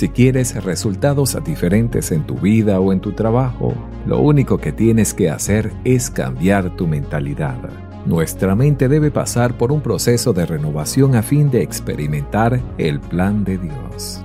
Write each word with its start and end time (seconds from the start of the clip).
Si 0.00 0.08
quieres 0.08 0.64
resultados 0.64 1.36
diferentes 1.44 2.10
en 2.10 2.26
tu 2.26 2.36
vida 2.36 2.80
o 2.80 2.90
en 2.90 3.00
tu 3.00 3.12
trabajo, 3.12 3.74
lo 4.06 4.18
único 4.18 4.56
que 4.56 4.72
tienes 4.72 5.12
que 5.12 5.28
hacer 5.28 5.74
es 5.84 6.08
cambiar 6.08 6.74
tu 6.74 6.86
mentalidad. 6.86 7.58
Nuestra 8.06 8.54
mente 8.54 8.88
debe 8.88 9.10
pasar 9.10 9.58
por 9.58 9.70
un 9.72 9.82
proceso 9.82 10.32
de 10.32 10.46
renovación 10.46 11.16
a 11.16 11.22
fin 11.22 11.50
de 11.50 11.60
experimentar 11.60 12.62
el 12.78 12.98
plan 12.98 13.44
de 13.44 13.58
Dios. 13.58 14.24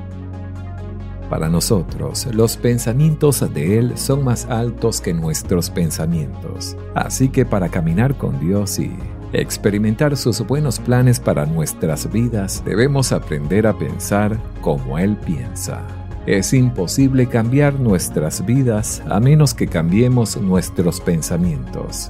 Para 1.29 1.49
nosotros, 1.49 2.25
los 2.33 2.55
pensamientos 2.55 3.53
de 3.53 3.77
Él 3.77 3.97
son 3.97 4.23
más 4.23 4.45
altos 4.45 5.01
que 5.01 5.13
nuestros 5.13 5.69
pensamientos. 5.71 6.77
Así 6.93 7.27
que 7.27 7.45
para 7.45 7.67
caminar 7.67 8.15
con 8.15 8.39
Dios 8.39 8.79
y 8.79 8.95
experimentar 9.41 10.17
sus 10.17 10.41
buenos 10.45 10.79
planes 10.79 11.19
para 11.19 11.45
nuestras 11.45 12.11
vidas, 12.11 12.63
debemos 12.65 13.11
aprender 13.11 13.67
a 13.67 13.77
pensar 13.77 14.39
como 14.61 14.97
Él 14.97 15.17
piensa. 15.17 15.81
Es 16.25 16.53
imposible 16.53 17.27
cambiar 17.27 17.79
nuestras 17.79 18.45
vidas 18.45 19.03
a 19.09 19.19
menos 19.19 19.53
que 19.53 19.67
cambiemos 19.67 20.37
nuestros 20.37 20.99
pensamientos. 20.99 22.09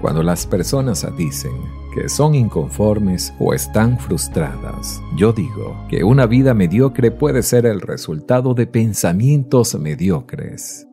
Cuando 0.00 0.22
las 0.22 0.46
personas 0.46 1.06
dicen 1.16 1.52
que 1.94 2.08
son 2.08 2.34
inconformes 2.34 3.32
o 3.38 3.54
están 3.54 3.98
frustradas, 3.98 5.00
yo 5.16 5.32
digo 5.32 5.86
que 5.88 6.02
una 6.02 6.26
vida 6.26 6.52
mediocre 6.52 7.10
puede 7.10 7.42
ser 7.42 7.64
el 7.64 7.80
resultado 7.80 8.54
de 8.54 8.66
pensamientos 8.66 9.74
mediocres. 9.78 10.88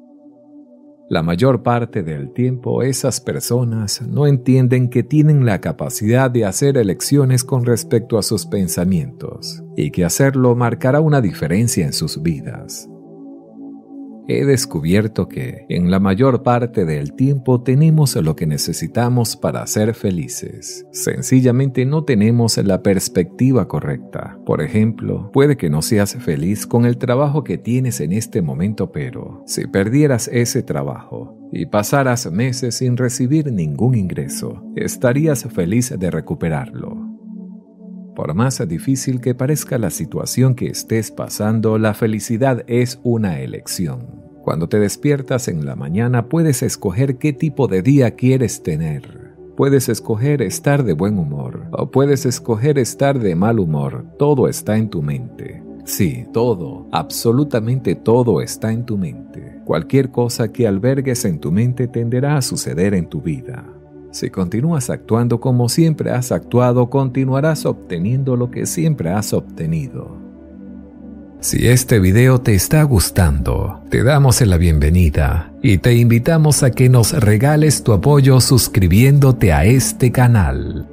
La 1.11 1.23
mayor 1.23 1.61
parte 1.61 2.03
del 2.03 2.31
tiempo 2.31 2.83
esas 2.83 3.19
personas 3.19 4.01
no 4.01 4.27
entienden 4.27 4.89
que 4.89 5.03
tienen 5.03 5.45
la 5.45 5.59
capacidad 5.59 6.31
de 6.31 6.45
hacer 6.45 6.77
elecciones 6.77 7.43
con 7.43 7.65
respecto 7.65 8.17
a 8.17 8.23
sus 8.23 8.45
pensamientos 8.45 9.61
y 9.75 9.91
que 9.91 10.05
hacerlo 10.05 10.55
marcará 10.55 11.01
una 11.01 11.19
diferencia 11.19 11.85
en 11.85 11.91
sus 11.91 12.23
vidas 12.23 12.87
he 14.39 14.45
descubierto 14.45 15.27
que 15.27 15.65
en 15.69 15.91
la 15.91 15.99
mayor 15.99 16.43
parte 16.43 16.85
del 16.85 17.13
tiempo 17.13 17.61
tenemos 17.61 18.15
lo 18.15 18.35
que 18.35 18.47
necesitamos 18.47 19.35
para 19.35 19.65
ser 19.67 19.93
felices. 19.93 20.85
Sencillamente 20.91 21.85
no 21.85 22.03
tenemos 22.03 22.57
la 22.57 22.81
perspectiva 22.81 23.67
correcta. 23.67 24.39
Por 24.45 24.61
ejemplo, 24.61 25.31
puede 25.33 25.57
que 25.57 25.69
no 25.69 25.81
seas 25.81 26.15
feliz 26.15 26.65
con 26.65 26.85
el 26.85 26.97
trabajo 26.97 27.43
que 27.43 27.57
tienes 27.57 27.99
en 27.99 28.13
este 28.13 28.41
momento, 28.41 28.91
pero 28.91 29.43
si 29.45 29.67
perdieras 29.67 30.29
ese 30.29 30.63
trabajo 30.63 31.37
y 31.51 31.65
pasaras 31.65 32.31
meses 32.31 32.75
sin 32.75 32.97
recibir 32.97 33.51
ningún 33.51 33.95
ingreso, 33.95 34.63
estarías 34.75 35.43
feliz 35.43 35.93
de 35.97 36.09
recuperarlo. 36.11 37.11
Por 38.15 38.33
más 38.33 38.65
difícil 38.67 39.21
que 39.21 39.35
parezca 39.35 39.77
la 39.77 39.89
situación 39.89 40.53
que 40.53 40.67
estés 40.67 41.11
pasando, 41.11 41.77
la 41.77 41.93
felicidad 41.93 42.63
es 42.67 42.99
una 43.03 43.39
elección. 43.39 44.20
Cuando 44.43 44.67
te 44.67 44.79
despiertas 44.79 45.47
en 45.47 45.65
la 45.65 45.75
mañana 45.75 46.27
puedes 46.27 46.63
escoger 46.63 47.17
qué 47.17 47.31
tipo 47.31 47.67
de 47.67 47.83
día 47.83 48.11
quieres 48.11 48.63
tener. 48.63 49.35
Puedes 49.55 49.87
escoger 49.87 50.41
estar 50.41 50.83
de 50.83 50.93
buen 50.93 51.19
humor 51.19 51.67
o 51.71 51.91
puedes 51.91 52.25
escoger 52.25 52.79
estar 52.79 53.19
de 53.19 53.35
mal 53.35 53.59
humor. 53.59 54.05
Todo 54.17 54.47
está 54.47 54.77
en 54.77 54.89
tu 54.89 55.03
mente. 55.03 55.61
Sí, 55.85 56.25
todo, 56.33 56.87
absolutamente 56.91 57.93
todo 57.95 58.41
está 58.41 58.71
en 58.71 58.85
tu 58.85 58.97
mente. 58.97 59.59
Cualquier 59.65 60.09
cosa 60.09 60.51
que 60.51 60.67
albergues 60.67 61.25
en 61.25 61.39
tu 61.39 61.51
mente 61.51 61.87
tenderá 61.87 62.37
a 62.37 62.41
suceder 62.41 62.95
en 62.95 63.07
tu 63.07 63.21
vida. 63.21 63.63
Si 64.09 64.29
continúas 64.29 64.89
actuando 64.89 65.39
como 65.39 65.69
siempre 65.69 66.11
has 66.11 66.31
actuado, 66.31 66.89
continuarás 66.89 67.65
obteniendo 67.65 68.35
lo 68.35 68.49
que 68.49 68.65
siempre 68.65 69.11
has 69.11 69.33
obtenido. 69.33 70.30
Si 71.41 71.67
este 71.67 71.99
video 71.99 72.39
te 72.39 72.53
está 72.53 72.83
gustando, 72.83 73.81
te 73.89 74.03
damos 74.03 74.39
la 74.41 74.57
bienvenida 74.57 75.51
y 75.63 75.79
te 75.79 75.95
invitamos 75.95 76.61
a 76.61 76.69
que 76.69 76.87
nos 76.87 77.19
regales 77.19 77.83
tu 77.83 77.93
apoyo 77.93 78.39
suscribiéndote 78.39 79.51
a 79.51 79.65
este 79.65 80.11
canal. 80.11 80.87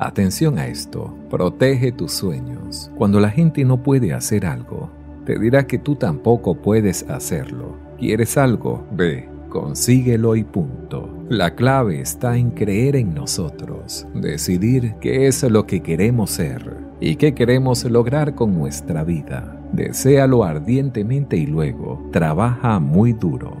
Atención 0.00 0.58
a 0.58 0.66
esto, 0.66 1.16
protege 1.30 1.92
tus 1.92 2.10
sueños. 2.10 2.90
Cuando 2.96 3.20
la 3.20 3.30
gente 3.30 3.64
no 3.64 3.80
puede 3.80 4.12
hacer 4.12 4.44
algo, 4.44 4.90
te 5.24 5.38
dirá 5.38 5.68
que 5.68 5.78
tú 5.78 5.94
tampoco 5.94 6.56
puedes 6.56 7.04
hacerlo. 7.08 7.78
¿Quieres 7.96 8.36
algo? 8.38 8.84
Ve, 8.90 9.28
consíguelo 9.50 10.34
y 10.34 10.42
punto. 10.42 11.08
La 11.28 11.54
clave 11.54 12.00
está 12.00 12.36
en 12.36 12.50
creer 12.50 12.96
en 12.96 13.14
nosotros, 13.14 14.04
decidir 14.14 14.96
qué 15.00 15.28
es 15.28 15.44
lo 15.44 15.64
que 15.64 15.80
queremos 15.80 16.30
ser 16.30 16.89
y 17.00 17.16
qué 17.16 17.34
queremos 17.34 17.84
lograr 17.84 18.34
con 18.34 18.54
nuestra 18.54 19.04
vida. 19.04 19.56
Deséalo 19.72 20.44
ardientemente 20.44 21.36
y 21.36 21.46
luego 21.46 22.08
trabaja 22.12 22.78
muy 22.78 23.14
duro. 23.14 23.56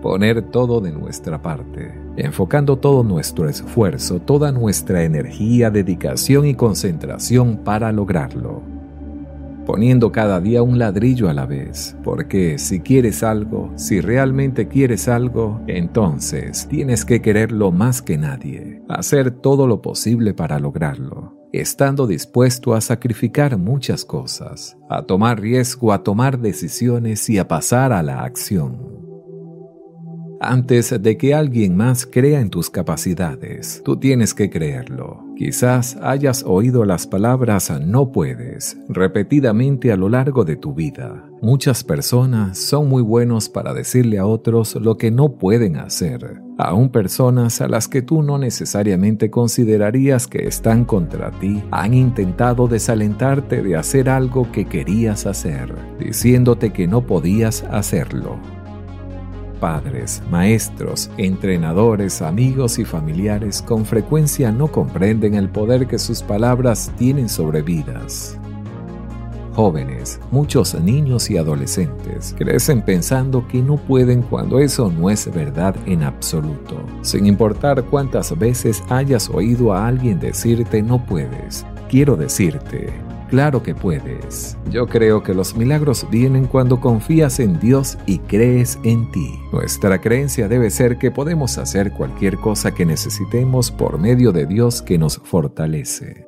Poner 0.00 0.42
todo 0.42 0.80
de 0.80 0.92
nuestra 0.92 1.42
parte, 1.42 1.92
enfocando 2.16 2.78
todo 2.78 3.02
nuestro 3.02 3.48
esfuerzo, 3.48 4.20
toda 4.20 4.52
nuestra 4.52 5.02
energía, 5.02 5.70
dedicación 5.70 6.46
y 6.46 6.54
concentración 6.54 7.58
para 7.58 7.92
lograrlo. 7.92 8.62
Poniendo 9.66 10.10
cada 10.10 10.40
día 10.40 10.62
un 10.62 10.78
ladrillo 10.78 11.28
a 11.28 11.34
la 11.34 11.46
vez, 11.46 11.96
porque 12.02 12.58
si 12.58 12.80
quieres 12.80 13.22
algo, 13.22 13.70
si 13.76 14.00
realmente 14.00 14.68
quieres 14.68 15.06
algo, 15.06 15.60
entonces 15.66 16.66
tienes 16.68 17.04
que 17.04 17.20
quererlo 17.20 17.70
más 17.70 18.00
que 18.00 18.16
nadie, 18.16 18.82
hacer 18.88 19.30
todo 19.30 19.66
lo 19.66 19.82
posible 19.82 20.32
para 20.32 20.58
lograrlo 20.58 21.39
estando 21.52 22.06
dispuesto 22.06 22.74
a 22.74 22.80
sacrificar 22.80 23.56
muchas 23.56 24.04
cosas, 24.04 24.76
a 24.88 25.02
tomar 25.02 25.40
riesgo, 25.40 25.92
a 25.92 26.02
tomar 26.02 26.38
decisiones 26.38 27.28
y 27.28 27.38
a 27.38 27.48
pasar 27.48 27.92
a 27.92 28.02
la 28.02 28.22
acción. 28.22 28.89
Antes 30.42 31.02
de 31.02 31.18
que 31.18 31.34
alguien 31.34 31.76
más 31.76 32.06
crea 32.06 32.40
en 32.40 32.48
tus 32.48 32.70
capacidades, 32.70 33.82
tú 33.84 33.98
tienes 33.98 34.32
que 34.32 34.48
creerlo. 34.48 35.22
Quizás 35.36 35.98
hayas 36.00 36.44
oído 36.46 36.86
las 36.86 37.06
palabras 37.06 37.70
no 37.78 38.10
puedes 38.10 38.78
repetidamente 38.88 39.92
a 39.92 39.98
lo 39.98 40.08
largo 40.08 40.46
de 40.46 40.56
tu 40.56 40.72
vida. 40.72 41.28
Muchas 41.42 41.84
personas 41.84 42.56
son 42.56 42.88
muy 42.88 43.02
buenos 43.02 43.50
para 43.50 43.74
decirle 43.74 44.18
a 44.18 44.24
otros 44.24 44.76
lo 44.76 44.96
que 44.96 45.10
no 45.10 45.36
pueden 45.36 45.76
hacer, 45.76 46.40
aún 46.56 46.88
personas 46.88 47.60
a 47.60 47.68
las 47.68 47.86
que 47.86 48.00
tú 48.00 48.22
no 48.22 48.38
necesariamente 48.38 49.30
considerarías 49.30 50.26
que 50.26 50.46
están 50.46 50.86
contra 50.86 51.32
ti 51.32 51.62
han 51.70 51.92
intentado 51.92 52.66
desalentarte 52.66 53.62
de 53.62 53.76
hacer 53.76 54.08
algo 54.08 54.50
que 54.50 54.64
querías 54.64 55.26
hacer, 55.26 55.74
diciéndote 55.98 56.70
que 56.70 56.86
no 56.86 57.06
podías 57.06 57.62
hacerlo 57.64 58.38
padres, 59.60 60.22
maestros, 60.30 61.10
entrenadores, 61.18 62.22
amigos 62.22 62.78
y 62.78 62.84
familiares 62.84 63.62
con 63.62 63.84
frecuencia 63.84 64.50
no 64.50 64.68
comprenden 64.68 65.34
el 65.34 65.48
poder 65.48 65.86
que 65.86 65.98
sus 65.98 66.22
palabras 66.22 66.90
tienen 66.98 67.28
sobre 67.28 67.62
vidas. 67.62 68.36
jóvenes, 69.54 70.20
muchos 70.30 70.74
niños 70.80 71.28
y 71.30 71.36
adolescentes 71.36 72.34
crecen 72.38 72.82
pensando 72.82 73.46
que 73.46 73.60
no 73.60 73.76
pueden 73.76 74.22
cuando 74.22 74.58
eso 74.58 74.90
no 74.90 75.10
es 75.10 75.30
verdad 75.34 75.74
en 75.86 76.02
absoluto. 76.02 76.82
Sin 77.02 77.26
importar 77.26 77.84
cuántas 77.84 78.38
veces 78.38 78.82
hayas 78.88 79.28
oído 79.28 79.74
a 79.74 79.86
alguien 79.86 80.18
decirte 80.18 80.82
no 80.82 81.04
puedes, 81.04 81.66
quiero 81.90 82.16
decirte, 82.16 82.90
Claro 83.30 83.62
que 83.62 83.76
puedes. 83.76 84.58
Yo 84.72 84.88
creo 84.88 85.22
que 85.22 85.34
los 85.34 85.56
milagros 85.56 86.04
vienen 86.10 86.46
cuando 86.46 86.80
confías 86.80 87.38
en 87.38 87.60
Dios 87.60 87.96
y 88.04 88.18
crees 88.18 88.76
en 88.82 89.08
ti. 89.12 89.38
Nuestra 89.52 90.00
creencia 90.00 90.48
debe 90.48 90.68
ser 90.70 90.98
que 90.98 91.12
podemos 91.12 91.56
hacer 91.56 91.92
cualquier 91.92 92.38
cosa 92.38 92.74
que 92.74 92.84
necesitemos 92.84 93.70
por 93.70 94.00
medio 94.00 94.32
de 94.32 94.46
Dios 94.46 94.82
que 94.82 94.98
nos 94.98 95.18
fortalece. 95.18 96.26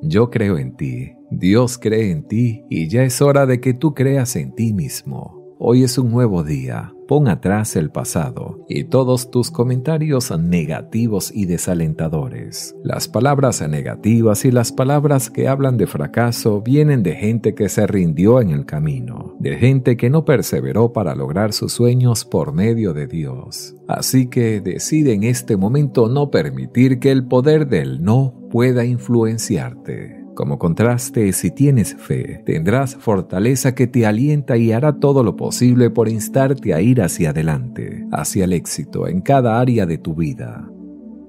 Yo 0.00 0.30
creo 0.30 0.58
en 0.58 0.76
ti, 0.76 1.16
Dios 1.32 1.76
cree 1.76 2.12
en 2.12 2.28
ti 2.28 2.62
y 2.70 2.88
ya 2.88 3.02
es 3.02 3.20
hora 3.20 3.44
de 3.44 3.60
que 3.60 3.74
tú 3.74 3.94
creas 3.94 4.36
en 4.36 4.54
ti 4.54 4.72
mismo. 4.72 5.56
Hoy 5.58 5.82
es 5.82 5.98
un 5.98 6.12
nuevo 6.12 6.44
día. 6.44 6.93
Pon 7.06 7.28
atrás 7.28 7.76
el 7.76 7.90
pasado 7.90 8.64
y 8.68 8.84
todos 8.84 9.30
tus 9.30 9.50
comentarios 9.50 10.36
negativos 10.38 11.30
y 11.34 11.44
desalentadores. 11.44 12.74
Las 12.82 13.08
palabras 13.08 13.66
negativas 13.68 14.44
y 14.46 14.50
las 14.50 14.72
palabras 14.72 15.28
que 15.28 15.46
hablan 15.46 15.76
de 15.76 15.86
fracaso 15.86 16.62
vienen 16.62 17.02
de 17.02 17.14
gente 17.14 17.54
que 17.54 17.68
se 17.68 17.86
rindió 17.86 18.40
en 18.40 18.50
el 18.50 18.64
camino, 18.64 19.36
de 19.38 19.58
gente 19.58 19.96
que 19.98 20.08
no 20.08 20.24
perseveró 20.24 20.92
para 20.92 21.14
lograr 21.14 21.52
sus 21.52 21.72
sueños 21.72 22.24
por 22.24 22.52
medio 22.54 22.94
de 22.94 23.06
Dios. 23.06 23.74
Así 23.86 24.28
que 24.28 24.62
decide 24.62 25.12
en 25.12 25.24
este 25.24 25.58
momento 25.58 26.08
no 26.08 26.30
permitir 26.30 27.00
que 27.00 27.10
el 27.10 27.26
poder 27.26 27.68
del 27.68 28.02
no 28.02 28.34
pueda 28.50 28.84
influenciarte. 28.84 30.23
Como 30.34 30.58
contraste, 30.58 31.32
si 31.32 31.52
tienes 31.52 31.94
fe, 31.94 32.42
tendrás 32.44 32.96
fortaleza 32.96 33.74
que 33.74 33.86
te 33.86 34.04
alienta 34.04 34.56
y 34.56 34.72
hará 34.72 34.98
todo 34.98 35.22
lo 35.22 35.36
posible 35.36 35.90
por 35.90 36.08
instarte 36.08 36.74
a 36.74 36.80
ir 36.80 37.02
hacia 37.02 37.30
adelante, 37.30 38.04
hacia 38.10 38.44
el 38.44 38.52
éxito 38.52 39.06
en 39.06 39.20
cada 39.20 39.60
área 39.60 39.86
de 39.86 39.96
tu 39.96 40.14
vida. 40.14 40.68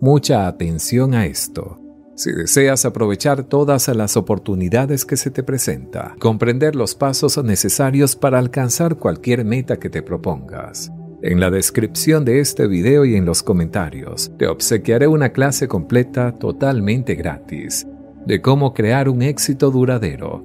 Mucha 0.02 0.48
atención 0.48 1.14
a 1.14 1.28
esto. 1.28 1.80
Si 2.16 2.32
deseas 2.32 2.86
aprovechar 2.86 3.44
todas 3.44 3.88
las 3.90 4.18
oportunidades 4.18 5.06
que 5.06 5.18
se 5.18 5.30
te 5.30 5.44
presenta, 5.44 6.16
comprender 6.20 6.76
los 6.76 6.96
pasos 6.96 7.44
necesarios 7.44 8.16
para 8.16 8.40
alcanzar 8.40 8.96
cualquier 8.96 9.46
meta 9.46 9.78
que 9.78 9.90
te 9.90 10.02
propongas, 10.02 10.92
en 11.22 11.40
la 11.40 11.52
descripción 11.52 12.26
de 12.26 12.40
este 12.40 12.68
video 12.68 13.06
y 13.06 13.16
en 13.16 13.26
los 13.26 13.44
comentarios 13.44 14.32
te 14.38 14.48
obsequiaré 14.48 15.08
una 15.08 15.30
clase 15.30 15.68
completa 15.68 16.32
totalmente 16.38 17.16
gratis 17.16 17.86
de 18.26 18.42
cómo 18.42 18.74
crear 18.74 19.08
un 19.08 19.22
éxito 19.22 19.72
duradero, 19.72 20.44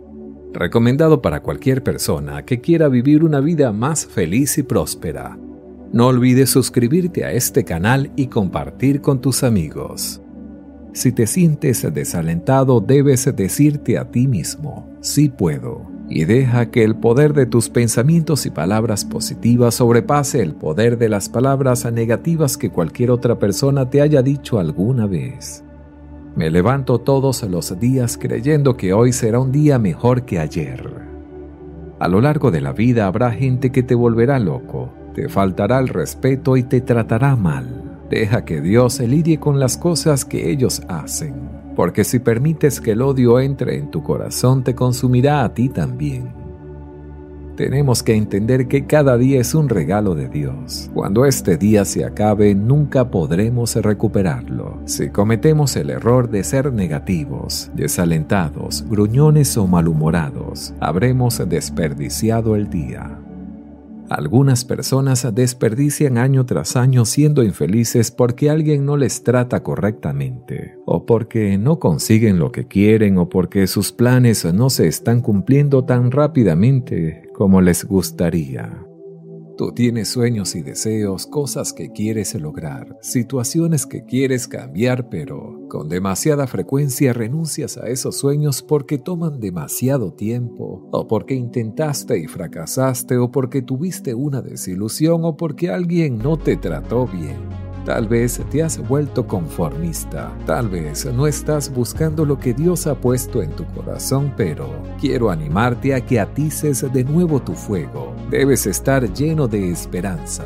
recomendado 0.52 1.22
para 1.22 1.40
cualquier 1.40 1.82
persona 1.82 2.44
que 2.44 2.60
quiera 2.60 2.88
vivir 2.88 3.24
una 3.24 3.40
vida 3.40 3.72
más 3.72 4.06
feliz 4.06 4.58
y 4.58 4.62
próspera. 4.62 5.38
No 5.92 6.06
olvides 6.06 6.50
suscribirte 6.50 7.24
a 7.24 7.32
este 7.32 7.64
canal 7.64 8.12
y 8.16 8.26
compartir 8.26 9.00
con 9.00 9.20
tus 9.20 9.42
amigos. 9.42 10.20
Si 10.92 11.12
te 11.12 11.26
sientes 11.26 11.86
desalentado, 11.94 12.80
debes 12.80 13.24
decirte 13.34 13.96
a 13.96 14.10
ti 14.10 14.26
mismo, 14.26 14.88
sí 15.00 15.28
puedo, 15.28 15.88
y 16.08 16.24
deja 16.24 16.70
que 16.70 16.82
el 16.82 16.96
poder 16.96 17.32
de 17.32 17.46
tus 17.46 17.70
pensamientos 17.70 18.44
y 18.44 18.50
palabras 18.50 19.04
positivas 19.04 19.76
sobrepase 19.76 20.42
el 20.42 20.54
poder 20.54 20.98
de 20.98 21.08
las 21.08 21.28
palabras 21.28 21.90
negativas 21.90 22.56
que 22.56 22.70
cualquier 22.70 23.12
otra 23.12 23.38
persona 23.38 23.88
te 23.88 24.00
haya 24.00 24.20
dicho 24.20 24.58
alguna 24.58 25.06
vez. 25.06 25.64
Me 26.36 26.48
levanto 26.48 27.00
todos 27.00 27.42
los 27.42 27.78
días 27.80 28.16
creyendo 28.16 28.76
que 28.76 28.92
hoy 28.92 29.12
será 29.12 29.40
un 29.40 29.50
día 29.50 29.78
mejor 29.78 30.22
que 30.22 30.38
ayer. 30.38 30.88
A 31.98 32.08
lo 32.08 32.20
largo 32.20 32.50
de 32.50 32.60
la 32.60 32.72
vida 32.72 33.06
habrá 33.06 33.32
gente 33.32 33.70
que 33.72 33.82
te 33.82 33.94
volverá 33.94 34.38
loco, 34.38 34.90
te 35.14 35.28
faltará 35.28 35.78
el 35.80 35.88
respeto 35.88 36.56
y 36.56 36.62
te 36.62 36.80
tratará 36.80 37.36
mal. 37.36 37.98
Deja 38.08 38.44
que 38.44 38.60
Dios 38.60 38.94
se 38.94 39.06
lidie 39.06 39.38
con 39.38 39.60
las 39.60 39.76
cosas 39.76 40.24
que 40.24 40.50
ellos 40.50 40.82
hacen, 40.88 41.34
porque 41.76 42.04
si 42.04 42.20
permites 42.20 42.80
que 42.80 42.92
el 42.92 43.02
odio 43.02 43.38
entre 43.38 43.76
en 43.76 43.90
tu 43.90 44.02
corazón 44.02 44.64
te 44.64 44.74
consumirá 44.74 45.44
a 45.44 45.52
ti 45.52 45.68
también. 45.68 46.39
Tenemos 47.60 48.02
que 48.02 48.14
entender 48.14 48.68
que 48.68 48.86
cada 48.86 49.18
día 49.18 49.38
es 49.38 49.54
un 49.54 49.68
regalo 49.68 50.14
de 50.14 50.30
Dios. 50.30 50.90
Cuando 50.94 51.26
este 51.26 51.58
día 51.58 51.84
se 51.84 52.06
acabe, 52.06 52.54
nunca 52.54 53.10
podremos 53.10 53.76
recuperarlo. 53.76 54.78
Si 54.86 55.10
cometemos 55.10 55.76
el 55.76 55.90
error 55.90 56.30
de 56.30 56.42
ser 56.42 56.72
negativos, 56.72 57.70
desalentados, 57.74 58.86
gruñones 58.88 59.58
o 59.58 59.66
malhumorados, 59.66 60.72
habremos 60.80 61.46
desperdiciado 61.46 62.56
el 62.56 62.70
día. 62.70 63.19
Algunas 64.10 64.64
personas 64.64 65.24
desperdician 65.32 66.18
año 66.18 66.44
tras 66.44 66.74
año 66.74 67.04
siendo 67.04 67.44
infelices 67.44 68.10
porque 68.10 68.50
alguien 68.50 68.84
no 68.84 68.96
les 68.96 69.22
trata 69.22 69.62
correctamente, 69.62 70.74
o 70.84 71.06
porque 71.06 71.56
no 71.58 71.78
consiguen 71.78 72.40
lo 72.40 72.50
que 72.50 72.66
quieren, 72.66 73.18
o 73.18 73.28
porque 73.28 73.68
sus 73.68 73.92
planes 73.92 74.44
no 74.44 74.68
se 74.68 74.88
están 74.88 75.20
cumpliendo 75.20 75.84
tan 75.84 76.10
rápidamente 76.10 77.22
como 77.34 77.60
les 77.60 77.84
gustaría. 77.84 78.89
Tú 79.60 79.72
tienes 79.72 80.08
sueños 80.08 80.54
y 80.54 80.62
deseos, 80.62 81.26
cosas 81.26 81.74
que 81.74 81.90
quieres 81.90 82.34
lograr, 82.34 82.96
situaciones 83.02 83.84
que 83.84 84.06
quieres 84.06 84.48
cambiar, 84.48 85.10
pero 85.10 85.66
con 85.68 85.90
demasiada 85.90 86.46
frecuencia 86.46 87.12
renuncias 87.12 87.76
a 87.76 87.90
esos 87.90 88.16
sueños 88.16 88.62
porque 88.62 88.96
toman 88.96 89.38
demasiado 89.38 90.14
tiempo, 90.14 90.88
o 90.90 91.06
porque 91.06 91.34
intentaste 91.34 92.18
y 92.18 92.26
fracasaste, 92.26 93.18
o 93.18 93.30
porque 93.30 93.60
tuviste 93.60 94.14
una 94.14 94.40
desilusión, 94.40 95.26
o 95.26 95.36
porque 95.36 95.68
alguien 95.68 96.16
no 96.16 96.38
te 96.38 96.56
trató 96.56 97.06
bien. 97.06 97.59
Tal 97.84 98.08
vez 98.08 98.40
te 98.50 98.62
has 98.62 98.78
vuelto 98.78 99.26
conformista, 99.26 100.30
tal 100.44 100.68
vez 100.68 101.06
no 101.06 101.26
estás 101.26 101.72
buscando 101.72 102.26
lo 102.26 102.38
que 102.38 102.52
Dios 102.52 102.86
ha 102.86 102.94
puesto 102.94 103.42
en 103.42 103.50
tu 103.52 103.64
corazón, 103.66 104.34
pero 104.36 104.68
quiero 105.00 105.30
animarte 105.30 105.94
a 105.94 106.04
que 106.04 106.20
atices 106.20 106.84
de 106.92 107.04
nuevo 107.04 107.40
tu 107.40 107.54
fuego. 107.54 108.14
Debes 108.30 108.66
estar 108.66 109.10
lleno 109.14 109.48
de 109.48 109.70
esperanza. 109.70 110.44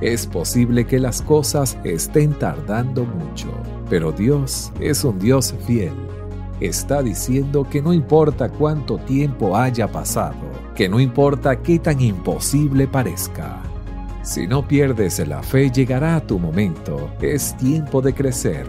Es 0.00 0.28
posible 0.28 0.86
que 0.86 1.00
las 1.00 1.22
cosas 1.22 1.76
estén 1.82 2.32
tardando 2.34 3.04
mucho, 3.04 3.48
pero 3.90 4.12
Dios 4.12 4.72
es 4.78 5.02
un 5.02 5.18
Dios 5.18 5.52
fiel. 5.66 5.92
Está 6.60 7.02
diciendo 7.02 7.66
que 7.68 7.82
no 7.82 7.92
importa 7.92 8.48
cuánto 8.48 8.98
tiempo 8.98 9.56
haya 9.56 9.90
pasado, 9.90 10.36
que 10.76 10.88
no 10.88 11.00
importa 11.00 11.60
qué 11.62 11.80
tan 11.80 12.00
imposible 12.00 12.86
parezca, 12.86 13.60
si 14.28 14.46
no 14.46 14.68
pierdes 14.68 15.26
la 15.26 15.42
fe, 15.42 15.70
llegará 15.70 16.20
tu 16.20 16.38
momento. 16.38 17.10
Es 17.22 17.56
tiempo 17.56 18.02
de 18.02 18.12
crecer. 18.12 18.66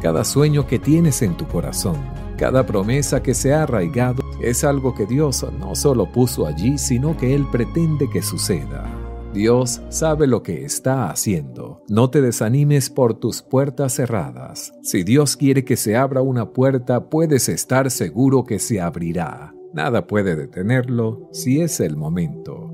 Cada 0.00 0.22
sueño 0.22 0.68
que 0.68 0.78
tienes 0.78 1.22
en 1.22 1.36
tu 1.36 1.44
corazón, 1.48 1.96
cada 2.38 2.64
promesa 2.64 3.20
que 3.20 3.34
se 3.34 3.52
ha 3.52 3.64
arraigado, 3.64 4.22
es 4.40 4.62
algo 4.62 4.94
que 4.94 5.06
Dios 5.06 5.44
no 5.58 5.74
solo 5.74 6.12
puso 6.12 6.46
allí, 6.46 6.78
sino 6.78 7.16
que 7.16 7.34
Él 7.34 7.44
pretende 7.50 8.08
que 8.08 8.22
suceda. 8.22 8.88
Dios 9.34 9.82
sabe 9.88 10.28
lo 10.28 10.44
que 10.44 10.64
está 10.64 11.10
haciendo. 11.10 11.82
No 11.88 12.08
te 12.08 12.22
desanimes 12.22 12.88
por 12.88 13.14
tus 13.14 13.42
puertas 13.42 13.94
cerradas. 13.94 14.72
Si 14.82 15.02
Dios 15.02 15.36
quiere 15.36 15.64
que 15.64 15.76
se 15.76 15.96
abra 15.96 16.22
una 16.22 16.50
puerta, 16.50 17.08
puedes 17.08 17.48
estar 17.48 17.90
seguro 17.90 18.44
que 18.44 18.60
se 18.60 18.80
abrirá. 18.80 19.52
Nada 19.74 20.06
puede 20.06 20.36
detenerlo 20.36 21.28
si 21.32 21.60
es 21.60 21.80
el 21.80 21.96
momento. 21.96 22.71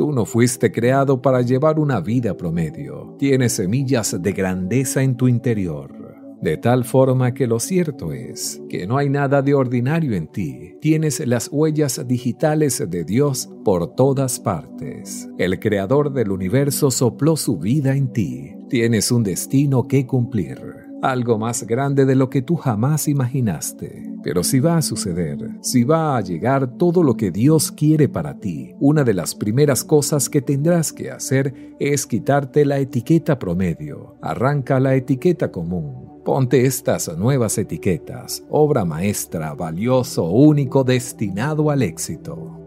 Tú 0.00 0.12
no 0.12 0.24
fuiste 0.24 0.72
creado 0.72 1.20
para 1.20 1.42
llevar 1.42 1.78
una 1.78 2.00
vida 2.00 2.34
promedio. 2.34 3.16
Tienes 3.18 3.52
semillas 3.52 4.16
de 4.18 4.32
grandeza 4.32 5.02
en 5.02 5.14
tu 5.14 5.28
interior. 5.28 5.92
De 6.40 6.56
tal 6.56 6.86
forma 6.86 7.34
que 7.34 7.46
lo 7.46 7.60
cierto 7.60 8.14
es 8.14 8.62
que 8.70 8.86
no 8.86 8.96
hay 8.96 9.10
nada 9.10 9.42
de 9.42 9.52
ordinario 9.52 10.14
en 10.14 10.28
ti. 10.28 10.78
Tienes 10.80 11.20
las 11.26 11.50
huellas 11.52 12.02
digitales 12.08 12.82
de 12.88 13.04
Dios 13.04 13.50
por 13.62 13.94
todas 13.94 14.40
partes. 14.40 15.28
El 15.36 15.60
creador 15.60 16.14
del 16.14 16.30
universo 16.30 16.90
sopló 16.90 17.36
su 17.36 17.58
vida 17.58 17.94
en 17.94 18.10
ti. 18.10 18.54
Tienes 18.70 19.12
un 19.12 19.22
destino 19.22 19.86
que 19.86 20.06
cumplir 20.06 20.62
algo 21.02 21.38
más 21.38 21.66
grande 21.66 22.06
de 22.06 22.14
lo 22.14 22.30
que 22.30 22.40
tú 22.40 22.56
jamás 22.56 23.06
imaginaste. 23.06 24.09
Pero 24.22 24.44
si 24.44 24.60
va 24.60 24.76
a 24.76 24.82
suceder, 24.82 25.50
si 25.62 25.84
va 25.84 26.16
a 26.16 26.20
llegar 26.20 26.76
todo 26.76 27.02
lo 27.02 27.16
que 27.16 27.30
Dios 27.30 27.72
quiere 27.72 28.08
para 28.08 28.38
ti, 28.38 28.74
una 28.78 29.02
de 29.02 29.14
las 29.14 29.34
primeras 29.34 29.82
cosas 29.82 30.28
que 30.28 30.42
tendrás 30.42 30.92
que 30.92 31.10
hacer 31.10 31.74
es 31.78 32.06
quitarte 32.06 32.64
la 32.64 32.78
etiqueta 32.78 33.38
promedio. 33.38 34.16
Arranca 34.20 34.78
la 34.78 34.94
etiqueta 34.94 35.50
común. 35.50 36.20
Ponte 36.24 36.66
estas 36.66 37.16
nuevas 37.16 37.56
etiquetas, 37.56 38.44
obra 38.50 38.84
maestra, 38.84 39.54
valioso, 39.54 40.24
único, 40.24 40.84
destinado 40.84 41.70
al 41.70 41.80
éxito. 41.80 42.58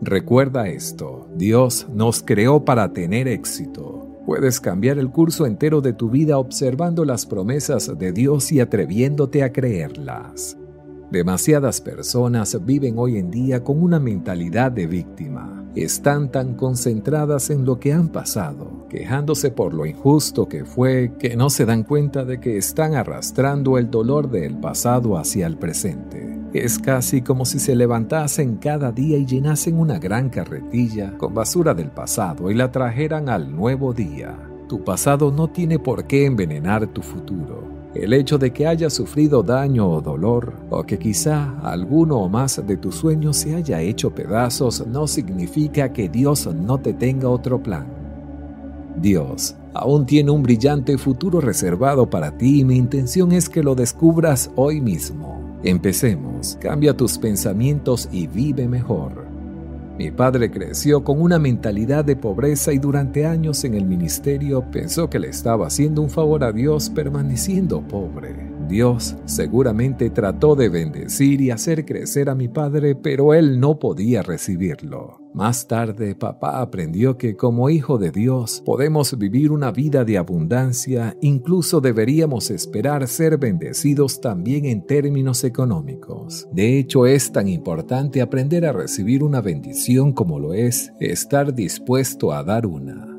Recuerda 0.00 0.68
esto, 0.68 1.28
Dios 1.36 1.86
nos 1.92 2.22
creó 2.22 2.64
para 2.64 2.92
tener 2.92 3.28
éxito. 3.28 4.08
Puedes 4.24 4.60
cambiar 4.60 4.98
el 4.98 5.10
curso 5.10 5.46
entero 5.46 5.80
de 5.82 5.92
tu 5.92 6.10
vida 6.10 6.38
observando 6.38 7.04
las 7.04 7.26
promesas 7.26 7.96
de 7.98 8.12
Dios 8.12 8.50
y 8.50 8.60
atreviéndote 8.60 9.42
a 9.42 9.52
creerlas. 9.52 10.56
Demasiadas 11.10 11.80
personas 11.80 12.58
viven 12.64 12.98
hoy 12.98 13.18
en 13.18 13.30
día 13.30 13.62
con 13.62 13.80
una 13.80 14.00
mentalidad 14.00 14.72
de 14.72 14.88
víctima. 14.88 15.64
Están 15.76 16.32
tan 16.32 16.54
concentradas 16.54 17.50
en 17.50 17.64
lo 17.64 17.78
que 17.78 17.92
han 17.92 18.08
pasado, 18.08 18.86
quejándose 18.88 19.52
por 19.52 19.72
lo 19.72 19.86
injusto 19.86 20.48
que 20.48 20.64
fue, 20.64 21.12
que 21.16 21.36
no 21.36 21.48
se 21.48 21.64
dan 21.64 21.84
cuenta 21.84 22.24
de 22.24 22.40
que 22.40 22.56
están 22.56 22.94
arrastrando 22.94 23.78
el 23.78 23.88
dolor 23.88 24.28
del 24.30 24.56
pasado 24.58 25.16
hacia 25.16 25.46
el 25.46 25.56
presente. 25.56 26.40
Es 26.52 26.76
casi 26.78 27.22
como 27.22 27.44
si 27.44 27.60
se 27.60 27.76
levantasen 27.76 28.56
cada 28.56 28.90
día 28.90 29.16
y 29.16 29.26
llenasen 29.26 29.78
una 29.78 30.00
gran 30.00 30.28
carretilla 30.28 31.16
con 31.18 31.34
basura 31.34 31.72
del 31.72 31.90
pasado 31.92 32.50
y 32.50 32.54
la 32.54 32.72
trajeran 32.72 33.28
al 33.28 33.54
nuevo 33.54 33.92
día. 33.92 34.36
Tu 34.68 34.82
pasado 34.82 35.30
no 35.30 35.48
tiene 35.50 35.78
por 35.78 36.08
qué 36.08 36.26
envenenar 36.26 36.88
tu 36.88 37.02
futuro. 37.02 37.75
El 38.02 38.12
hecho 38.12 38.36
de 38.36 38.52
que 38.52 38.66
hayas 38.66 38.92
sufrido 38.92 39.42
daño 39.42 39.88
o 39.88 40.02
dolor, 40.02 40.52
o 40.68 40.82
que 40.82 40.98
quizá 40.98 41.58
alguno 41.60 42.18
o 42.18 42.28
más 42.28 42.60
de 42.66 42.76
tus 42.76 42.96
sueños 42.96 43.38
se 43.38 43.54
haya 43.54 43.80
hecho 43.80 44.14
pedazos, 44.14 44.86
no 44.86 45.06
significa 45.06 45.90
que 45.92 46.10
Dios 46.10 46.46
no 46.46 46.76
te 46.78 46.92
tenga 46.92 47.30
otro 47.30 47.62
plan. 47.62 47.86
Dios 49.00 49.56
aún 49.72 50.04
tiene 50.04 50.30
un 50.30 50.42
brillante 50.42 50.98
futuro 50.98 51.40
reservado 51.40 52.08
para 52.08 52.36
ti 52.36 52.60
y 52.60 52.64
mi 52.64 52.76
intención 52.76 53.32
es 53.32 53.48
que 53.48 53.62
lo 53.62 53.74
descubras 53.74 54.50
hoy 54.56 54.82
mismo. 54.82 55.58
Empecemos, 55.62 56.58
cambia 56.60 56.94
tus 56.94 57.16
pensamientos 57.16 58.10
y 58.12 58.26
vive 58.26 58.68
mejor. 58.68 59.25
Mi 59.98 60.10
padre 60.10 60.50
creció 60.50 61.02
con 61.04 61.22
una 61.22 61.38
mentalidad 61.38 62.04
de 62.04 62.16
pobreza 62.16 62.72
y 62.72 62.78
durante 62.78 63.24
años 63.24 63.64
en 63.64 63.74
el 63.74 63.86
ministerio 63.86 64.62
pensó 64.70 65.08
que 65.08 65.18
le 65.18 65.28
estaba 65.28 65.68
haciendo 65.68 66.02
un 66.02 66.10
favor 66.10 66.44
a 66.44 66.52
Dios 66.52 66.90
permaneciendo 66.90 67.80
pobre. 67.80 68.55
Dios 68.68 69.16
seguramente 69.24 70.10
trató 70.10 70.56
de 70.56 70.68
bendecir 70.68 71.40
y 71.40 71.50
hacer 71.50 71.84
crecer 71.84 72.28
a 72.28 72.34
mi 72.34 72.48
padre, 72.48 72.94
pero 72.94 73.34
él 73.34 73.60
no 73.60 73.78
podía 73.78 74.22
recibirlo. 74.22 75.20
Más 75.34 75.68
tarde, 75.68 76.14
papá 76.14 76.62
aprendió 76.62 77.18
que 77.18 77.36
como 77.36 77.68
hijo 77.68 77.98
de 77.98 78.10
Dios 78.10 78.62
podemos 78.64 79.16
vivir 79.18 79.52
una 79.52 79.70
vida 79.70 80.04
de 80.04 80.16
abundancia, 80.16 81.14
incluso 81.20 81.80
deberíamos 81.80 82.50
esperar 82.50 83.06
ser 83.06 83.36
bendecidos 83.36 84.20
también 84.20 84.64
en 84.64 84.86
términos 84.86 85.44
económicos. 85.44 86.48
De 86.52 86.78
hecho, 86.78 87.06
es 87.06 87.32
tan 87.32 87.48
importante 87.48 88.22
aprender 88.22 88.64
a 88.64 88.72
recibir 88.72 89.22
una 89.22 89.42
bendición 89.42 90.12
como 90.12 90.38
lo 90.38 90.54
es 90.54 90.92
estar 91.00 91.54
dispuesto 91.54 92.32
a 92.32 92.42
dar 92.42 92.66
una. 92.66 93.15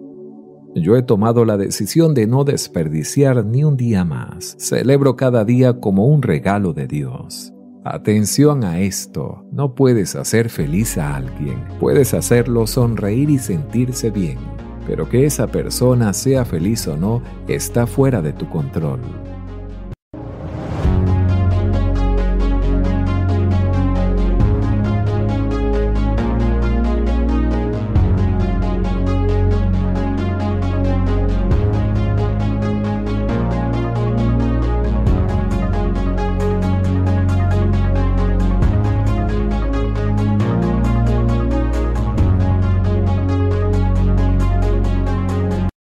Yo 0.75 0.95
he 0.95 1.01
tomado 1.01 1.45
la 1.45 1.57
decisión 1.57 2.13
de 2.13 2.27
no 2.27 2.43
desperdiciar 2.43 3.45
ni 3.45 3.63
un 3.63 3.77
día 3.77 4.03
más. 4.03 4.55
Celebro 4.59 5.15
cada 5.15 5.43
día 5.45 5.79
como 5.79 6.07
un 6.07 6.21
regalo 6.21 6.73
de 6.73 6.87
Dios. 6.87 7.53
Atención 7.83 8.63
a 8.65 8.81
esto, 8.81 9.45
no 9.51 9.73
puedes 9.73 10.15
hacer 10.15 10.49
feliz 10.49 10.97
a 10.97 11.15
alguien, 11.15 11.63
puedes 11.79 12.13
hacerlo 12.13 12.67
sonreír 12.67 13.29
y 13.29 13.37
sentirse 13.37 14.11
bien, 14.11 14.37
pero 14.85 15.07
que 15.07 15.25
esa 15.25 15.47
persona 15.47 16.11
sea 16.11 16.43
feliz 16.43 16.85
o 16.87 16.97
no 16.97 17.21
está 17.47 17.87
fuera 17.87 18.21
de 18.21 18.33
tu 18.33 18.49
control. 18.49 18.99